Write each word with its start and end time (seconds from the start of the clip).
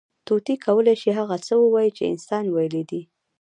طوطي 0.27 0.55
کولی 0.65 0.95
شي، 1.01 1.09
هغه 1.19 1.35
څه 1.45 1.53
ووایي، 1.61 1.91
چې 1.97 2.03
انسان 2.11 2.43
ویلي 2.55 2.83
دي. 2.89 3.01